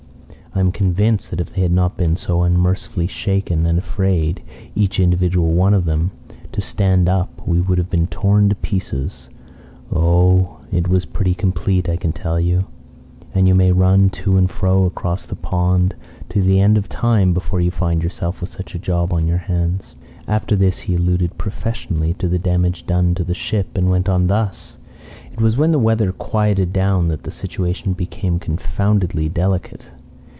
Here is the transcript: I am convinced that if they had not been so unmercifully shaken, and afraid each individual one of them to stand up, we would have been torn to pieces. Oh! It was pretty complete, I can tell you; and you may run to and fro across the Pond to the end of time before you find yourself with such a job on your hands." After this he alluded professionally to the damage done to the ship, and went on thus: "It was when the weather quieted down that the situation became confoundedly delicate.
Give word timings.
I 0.53 0.59
am 0.59 0.73
convinced 0.73 1.29
that 1.29 1.39
if 1.39 1.53
they 1.55 1.61
had 1.61 1.71
not 1.71 1.95
been 1.95 2.17
so 2.17 2.43
unmercifully 2.43 3.07
shaken, 3.07 3.65
and 3.65 3.79
afraid 3.79 4.41
each 4.75 4.99
individual 4.99 5.53
one 5.53 5.73
of 5.73 5.85
them 5.85 6.11
to 6.51 6.59
stand 6.59 7.07
up, 7.07 7.47
we 7.47 7.61
would 7.61 7.77
have 7.77 7.89
been 7.89 8.07
torn 8.07 8.49
to 8.49 8.55
pieces. 8.55 9.29
Oh! 9.93 10.57
It 10.69 10.89
was 10.89 11.05
pretty 11.05 11.33
complete, 11.35 11.87
I 11.87 11.95
can 11.95 12.11
tell 12.11 12.37
you; 12.37 12.65
and 13.33 13.47
you 13.47 13.55
may 13.55 13.71
run 13.71 14.09
to 14.09 14.35
and 14.35 14.51
fro 14.51 14.83
across 14.83 15.25
the 15.25 15.37
Pond 15.37 15.95
to 16.27 16.41
the 16.43 16.59
end 16.59 16.77
of 16.77 16.89
time 16.89 17.33
before 17.33 17.61
you 17.61 17.71
find 17.71 18.03
yourself 18.03 18.41
with 18.41 18.49
such 18.49 18.75
a 18.75 18.79
job 18.79 19.13
on 19.13 19.25
your 19.27 19.37
hands." 19.37 19.95
After 20.27 20.57
this 20.57 20.79
he 20.79 20.95
alluded 20.95 21.37
professionally 21.37 22.13
to 22.15 22.27
the 22.27 22.37
damage 22.37 22.85
done 22.85 23.15
to 23.15 23.23
the 23.23 23.33
ship, 23.33 23.77
and 23.77 23.89
went 23.89 24.09
on 24.09 24.27
thus: 24.27 24.77
"It 25.31 25.39
was 25.39 25.55
when 25.55 25.71
the 25.71 25.79
weather 25.79 26.11
quieted 26.11 26.73
down 26.73 27.07
that 27.07 27.23
the 27.23 27.31
situation 27.31 27.93
became 27.93 28.37
confoundedly 28.37 29.29
delicate. 29.29 29.89